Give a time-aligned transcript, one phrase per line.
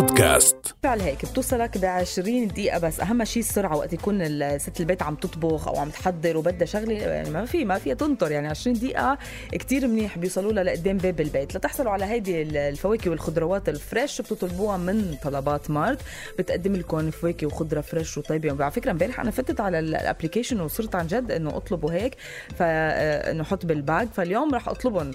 [0.00, 0.56] بودكاست.
[0.82, 3.00] فعل هيك بتوصلك ب 20 دقيقة بس.
[3.00, 7.30] أهم شيء السرعة وقت يكون ست البيت عم تطبخ أو عم تحضر وبدها شغلة يعني
[7.30, 8.30] ما في ما فيها تنطر.
[8.32, 9.18] يعني 20 دقيقة
[9.52, 11.56] كتير منيح بيوصلوا لها لقدام باب البيت.
[11.56, 15.98] لتحصلوا على هيدي ال- الفواكه والخضروات ال fresh بتطلبوها من طلبات مارت.
[16.38, 18.64] بتقدم لكم فواكه وخضرة fresh وطيبة.
[18.64, 22.16] على فكرة امبارح أنا فتت على ال- ال application وصرت عن جد إنه أطلبوا هيك
[22.56, 25.10] فإنه حط بال page فاليوم رح أطلبهم.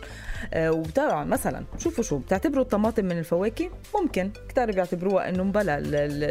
[0.54, 1.66] آه، وطبعا مثلا.
[1.78, 3.70] شوفوا شو بتعتبروا الطماطم من الفواكه؟
[4.02, 4.32] ممكن.
[4.50, 5.80] كتار بيعتبروها إنه مبلا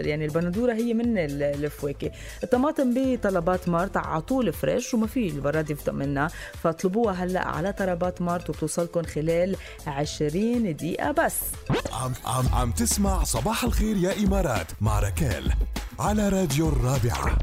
[0.01, 2.11] يعني البندورة هي من ال- الفواكه.
[2.43, 6.29] الطماطم بطلبات مارت على طول fresh وما في البراد يفضل منها.
[6.63, 11.35] فاطلبوها هلأ على طلبات مارت وبتوصلكم خلال 20 دقيقة بس.
[11.93, 15.53] عم, عم, عم تسمع صباح الخير يا إمارات مع ركال
[15.99, 17.39] على راديو الرابعة.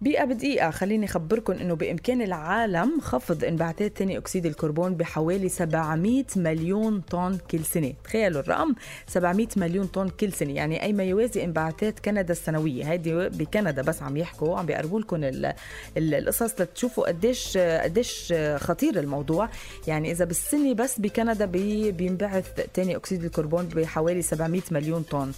[0.00, 0.70] دقيقة بدقيقة.
[0.70, 7.64] خليني أخبركم إنه بإمكان العالم خفض انبعاثات ثاني أكسيد الكربون بحوالي 700 مليون طن كل
[7.64, 7.92] سنة.
[8.04, 8.74] تخيلوا الرقم
[9.06, 10.52] 700 مليون طن كل سنة.
[10.52, 12.90] يعني أي ما يوازي انبعاثات كندا السنوية.
[12.90, 15.52] هيدي بكندا بس عم يحكوا عم بيقربوا لكم ال-
[15.96, 19.48] ال- القصص لتشوفوا قديش قديش خطير الموضوع.
[19.86, 25.32] يعني إذا بالسنة بس بكندا بي- بينبعث ثاني أكسيد الكربون بحوالي 700 مليون طن.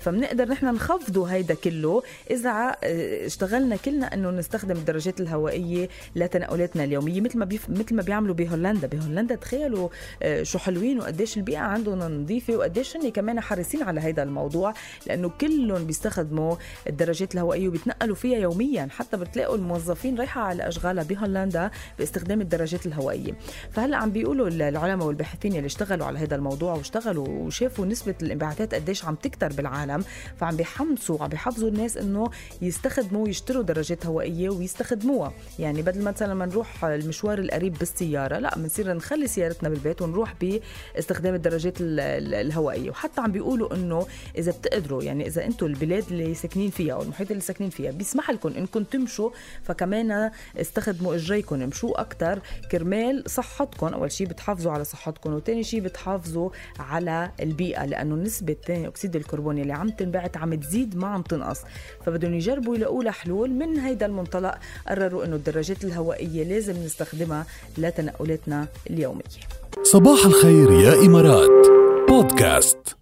[0.00, 2.02] فبنقدر نحن نخفضه هيدا كله.
[2.46, 7.70] آه، اشتغلنا كلنا أنه نستخدم الدرجات الهوائية لتنقلاتنا اليومية مثل ما بيف...
[7.70, 8.86] مثل ما بيعملوا بهولندا.
[8.86, 9.88] بهولندا تخيلوا
[10.22, 14.74] آه، شو حلوين وقديش البيئة عندهم نظيفة وقديش هن كمان حريصين على هيدا الموضوع
[15.06, 18.88] لأنه كلهم بيستخدموا الدرجات الهوائية وبيتنقلوا فيها يوميا.
[18.90, 23.32] حتى بتلاقوا الموظفين رايحة على أشغالها بهولندا باستخدام الدرجات الهوائية.
[23.70, 29.04] فهلأ عم بيقولوا العلماء والباحثين اللي اشتغلوا على هذا الموضوع واشتغلوا وشافوا نسبة الانبعاثات قديش
[29.04, 30.04] عم تكتر بالعالم
[30.36, 32.30] فعم بيحمسوا عم بيحفزوا الناس إنه
[32.62, 33.62] يستخدموا يشتروا
[33.96, 35.32] درجات هوائية ويستخدموها.
[35.58, 41.34] يعني بدل مثلا ما نروح المشوار القريب بالسيارة لا بنصير نخلي سيارتنا بالبيت ونروح باستخدام
[41.34, 42.90] الدرجات ال- ال- الهوائية.
[42.90, 44.06] وحتى عم بيقولوا إنه
[44.38, 48.30] إذا بتقدروا يعني إذا أنتم البلاد اللي ساكنين فيها أو المحيط اللي ساكنين فيها بيسمح
[48.30, 49.30] لكم إنكم تمشوا.
[49.62, 52.40] فكمان استخدموا اجريكم امشوا أكثر
[52.72, 58.86] كرمال صحتكم أول شيء بتحافظوا على صحتكم وثاني شيء بتحافظوا على البيئة لأنه نسبة ثاني
[58.88, 61.60] أكسيد الكربون اللي عم تنبعت عم تزيد ما عم تنقص.
[62.06, 64.54] فبدهم يجربوا يلاقوا لها حلول من هيدا المنطلق
[64.88, 67.46] قرروا إنه الدرجات الهوائية لازم نستخدمها
[67.78, 69.22] لتنقلاتنا اليومية.
[69.82, 71.66] صباح الخير يا إمارات.
[72.08, 72.96] بودكاست.